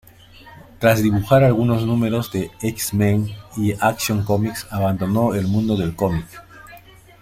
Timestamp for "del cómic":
5.77-6.25